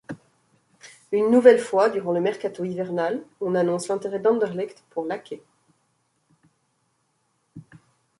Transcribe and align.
Une 1.11 1.29
nouvelle 1.29 1.59
fois, 1.59 1.91
durant 1.91 2.11
le 2.11 2.21
mercato 2.21 2.63
hivernal, 2.63 3.23
on 3.39 3.53
annonce 3.53 3.87
l'intérêt 3.87 4.17
d'Anderlecht 4.17 4.83
pour 4.89 5.05
Laquait. 5.05 5.43